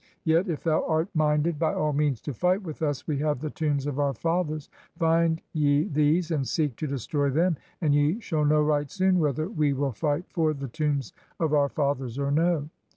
Yet, 0.23 0.49
if 0.49 0.63
thou 0.63 0.83
art 0.87 1.09
minded 1.13 1.59
by 1.59 1.75
all 1.75 1.93
means 1.93 2.21
to 2.21 2.33
fight 2.33 2.63
with 2.63 2.81
us, 2.81 3.05
we 3.05 3.19
have 3.19 3.39
the 3.39 3.51
tombs 3.51 3.85
of 3.85 3.99
our 3.99 4.15
fathers. 4.15 4.67
Find 4.97 5.43
ye 5.53 5.83
these, 5.89 6.31
and 6.31 6.47
seek 6.47 6.75
to 6.77 6.87
destroy 6.87 7.29
them, 7.29 7.57
and 7.81 7.93
ye 7.93 8.19
shall 8.19 8.43
know 8.43 8.63
right 8.63 8.89
soon 8.89 9.19
whether 9.19 9.47
we 9.47 9.69
339 9.73 9.75
PERSIA 9.75 9.81
will 9.81 9.91
fight 10.17 10.25
for 10.33 10.53
the 10.55 10.69
tombs 10.69 11.13
of 11.39 11.53
our 11.53 11.69
fathers 11.69 12.17
or 12.17 12.31
no. 12.31 12.71